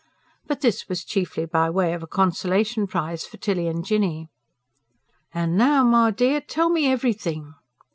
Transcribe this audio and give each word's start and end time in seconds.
But 0.47 0.61
this 0.61 0.89
was 0.89 1.05
chiefly 1.05 1.45
by 1.45 1.69
way 1.69 1.93
of 1.93 2.01
a 2.01 2.07
consolation 2.07 2.87
prize 2.87 3.23
for 3.23 3.37
Tilly 3.37 3.67
and 3.67 3.85
Jinny. 3.85 4.31
"An' 5.31 5.55
now, 5.55 5.83
my 5.83 6.09
dear, 6.09 6.41
tell 6.41 6.69
me 6.71 6.87
EVERYTHING." 6.91 7.53